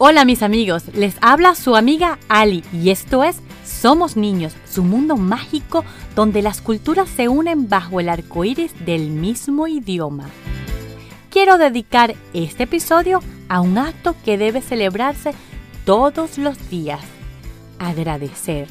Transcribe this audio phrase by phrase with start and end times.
[0.00, 5.16] Hola mis amigos, les habla su amiga Ali y esto es Somos Niños, su mundo
[5.16, 5.84] mágico
[6.14, 10.30] donde las culturas se unen bajo el arco iris del mismo idioma.
[11.30, 13.18] Quiero dedicar este episodio
[13.48, 15.34] a un acto que debe celebrarse
[15.84, 17.00] todos los días:
[17.80, 18.68] agradecer.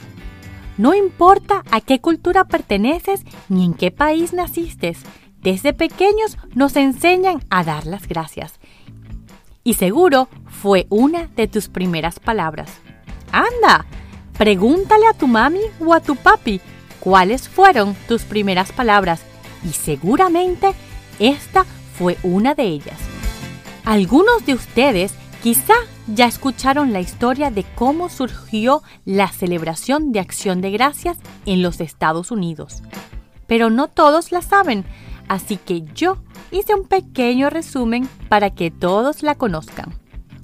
[0.78, 4.96] No importa a qué cultura perteneces ni en qué país naciste,
[5.42, 8.62] desde pequeños nos enseñan a dar las gracias
[9.68, 12.72] y seguro fue una de tus primeras palabras.
[13.34, 13.86] Anda,
[14.38, 16.62] pregúntale a tu mami o a tu papi
[17.02, 19.24] cuáles fueron tus primeras palabras
[19.66, 20.74] y seguramente
[21.20, 21.66] esta
[21.98, 22.98] fue una de ellas.
[23.84, 25.74] Algunos de ustedes quizá
[26.08, 31.82] ya escucharon la historia de cómo surgió la celebración de acción de gracias en los
[31.82, 32.84] Estados Unidos,
[33.48, 34.86] pero no todos la saben,
[35.28, 36.20] así que yo
[36.52, 39.94] hice un pequeño resumen para que todos la conozcan.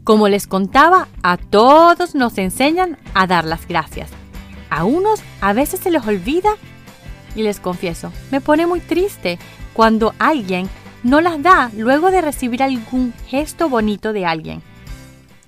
[0.04, 4.10] Como les contaba, a todos nos enseñan a dar las gracias.
[4.70, 6.52] A unos a veces se les olvida
[7.36, 9.40] y les confieso, me pone muy triste
[9.74, 10.70] cuando alguien
[11.04, 14.62] no las da luego de recibir algún gesto bonito de alguien.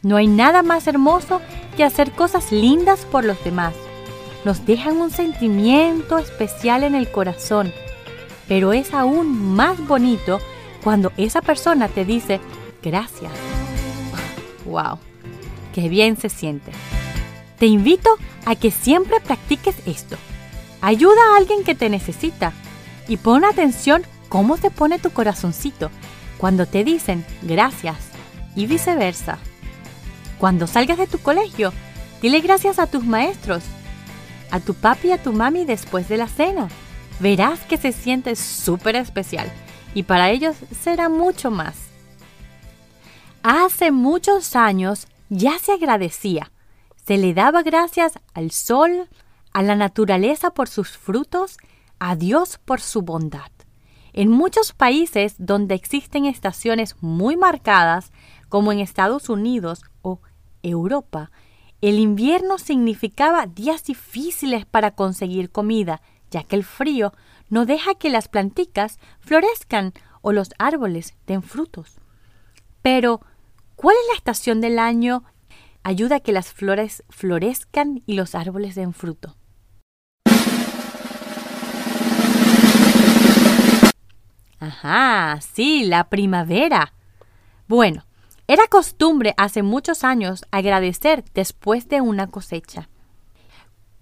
[0.02, 1.42] No hay nada más hermoso
[1.76, 3.74] que hacer cosas lindas por los demás.
[4.46, 7.74] Nos dejan un sentimiento especial en el corazón
[8.48, 10.40] pero es aún más bonito
[10.86, 12.40] cuando esa persona te dice
[12.84, 13.32] gracias.
[14.66, 15.00] ¡Wow!
[15.74, 16.72] ¡Qué bien se siente!
[17.58, 18.12] Te invito
[18.46, 20.16] a que siempre practiques esto.
[20.82, 22.54] Ayuda a alguien que te necesita
[23.08, 25.90] y pon atención cómo se pone tu corazoncito
[26.38, 27.98] cuando te dicen gracias
[28.56, 29.40] y viceversa.
[30.38, 31.74] Cuando salgas de tu colegio,
[32.22, 33.64] dile gracias a tus maestros,
[34.52, 36.68] a tu papi y a tu mami después de la cena
[37.20, 39.52] verás que se siente súper especial
[39.96, 41.76] y para ellos será mucho más.
[43.42, 46.52] Hace muchos años ya se agradecía,
[47.08, 49.08] se le daba gracias al sol,
[49.54, 51.58] a la naturaleza por sus frutos,
[51.98, 53.52] a Dios por su bondad.
[54.14, 58.12] En muchos países donde existen estaciones muy marcadas,
[58.50, 60.20] como en Estados Unidos o
[60.62, 61.32] Europa,
[61.82, 66.02] el invierno significaba días difíciles para conseguir comida
[66.36, 67.14] ya que el frío
[67.50, 72.02] no deja que las planticas florezcan o los árboles den frutos.
[72.82, 73.22] Pero,
[73.78, 75.24] ¿cuál es la estación del año
[75.82, 79.38] ayuda a que las flores florezcan y los árboles den fruto?
[84.60, 86.92] Ajá, sí, la primavera.
[87.70, 88.04] Bueno,
[88.46, 92.90] era costumbre hace muchos años agradecer después de una cosecha.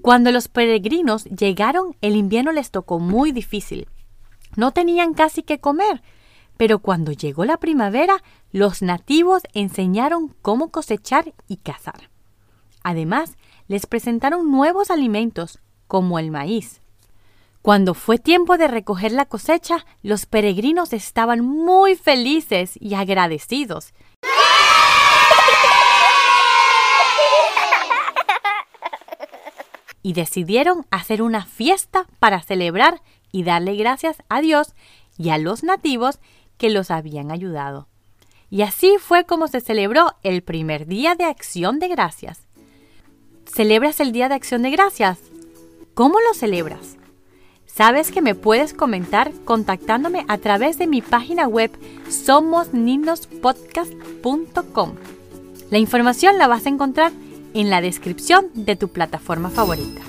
[0.04, 3.88] Cuando los peregrinos llegaron, el invierno les tocó muy difícil.
[4.58, 6.04] No tenían casi que comer,
[6.58, 8.22] pero cuando llegó la primavera,
[8.52, 12.10] los nativos enseñaron cómo cosechar y cazar.
[12.84, 13.38] Además,
[13.70, 16.82] les presentaron nuevos alimentos, como el maíz.
[17.62, 23.94] Cuando fue tiempo de recoger la cosecha, los peregrinos estaban muy felices y agradecidos,
[30.04, 34.76] y decidieron hacer una fiesta para celebrar y darle gracias a Dios
[35.18, 36.20] y a los nativos
[36.58, 37.88] que los habían ayudado.
[38.50, 42.42] Y así fue como se celebró el primer día de acción de gracias.
[43.46, 45.18] ¿Celebras el día de acción de gracias?
[45.96, 46.98] ¿Cómo lo celebras?
[47.66, 51.72] Sabes que me puedes comentar contactándome a través de mi página web
[52.10, 54.96] somosninospodcast.com.
[55.72, 57.12] La información la vas a encontrar
[57.54, 60.02] en la descripción de tu plataforma favorita.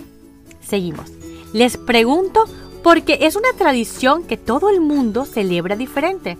[0.60, 1.10] Seguimos.
[1.52, 2.44] Les pregunto
[2.82, 6.36] porque es una tradición que todo el mundo celebra diferente.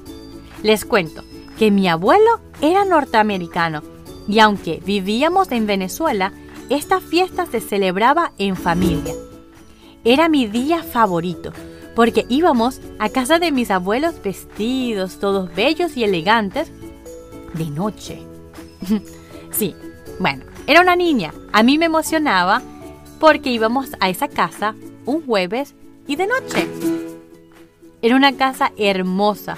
[0.62, 1.22] Les cuento
[1.58, 3.82] que mi abuelo era norteamericano
[4.26, 6.32] y aunque vivíamos en Venezuela,
[6.68, 9.14] esta fiesta se celebraba en familia.
[10.04, 11.52] Era mi día favorito
[11.94, 16.70] porque íbamos a casa de mis abuelos vestidos, todos bellos y elegantes,
[17.54, 18.20] de noche.
[19.52, 19.74] sí,
[20.18, 21.32] bueno, era una niña.
[21.52, 22.62] A mí me emocionaba
[23.20, 24.74] porque íbamos a esa casa
[25.06, 25.74] un jueves
[26.06, 26.66] y de noche.
[28.02, 29.56] Era una casa hermosa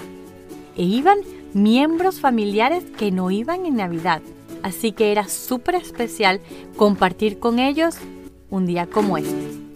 [0.75, 1.19] e iban
[1.53, 4.21] miembros familiares que no iban en Navidad.
[4.63, 6.41] Así que era súper especial
[6.75, 7.97] compartir con ellos
[8.49, 9.67] un día como este.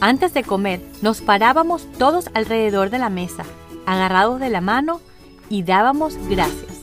[0.00, 3.44] Antes de comer, nos parábamos todos alrededor de la mesa,
[3.86, 5.00] agarrados de la mano
[5.48, 6.82] y dábamos gracias.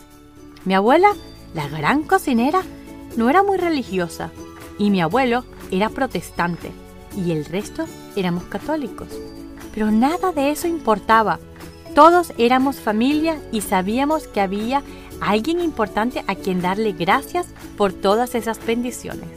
[0.63, 1.09] Mi abuela,
[1.53, 2.61] la gran cocinera,
[3.19, 4.31] no era muy religiosa
[4.77, 6.71] y mi abuelo era protestante
[7.17, 7.83] y el resto
[8.15, 9.09] éramos católicos.
[9.73, 11.37] Pero nada de eso importaba.
[11.93, 14.83] Todos éramos familia y sabíamos que había
[15.19, 19.27] alguien importante a quien darle gracias por todas esas bendiciones.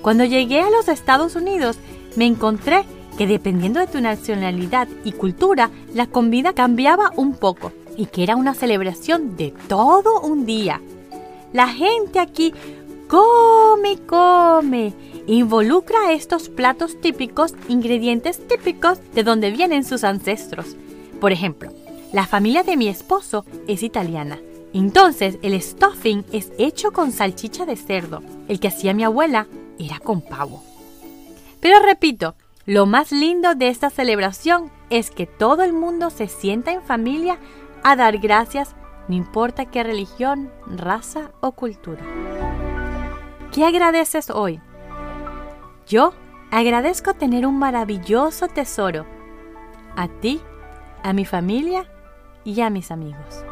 [0.00, 1.76] Cuando llegué a los Estados Unidos,
[2.16, 2.86] me encontré
[3.18, 8.36] que dependiendo de tu nacionalidad y cultura, la comida cambiaba un poco y que era
[8.36, 10.80] una celebración de todo un día.
[11.52, 12.54] La gente aquí
[13.10, 14.94] come, come.
[15.26, 20.76] Involucra estos platos típicos, ingredientes típicos de donde vienen sus ancestros.
[21.20, 21.72] Por ejemplo,
[22.12, 24.38] la familia de mi esposo es italiana.
[24.72, 28.22] Entonces el stuffing es hecho con salchicha de cerdo.
[28.48, 29.48] El que hacía mi abuela
[29.78, 30.62] era con pavo.
[31.60, 36.72] Pero repito, lo más lindo de esta celebración es que todo el mundo se sienta
[36.72, 37.38] en familia
[37.82, 38.74] a dar gracias,
[39.08, 42.29] no importa qué religión, raza o cultura.
[43.52, 44.60] ¿Qué agradeces hoy?
[45.88, 46.14] Yo
[46.52, 49.06] agradezco tener un maravilloso tesoro.
[49.96, 50.40] A ti,
[51.02, 51.90] a mi familia
[52.44, 53.44] y a mis amigos.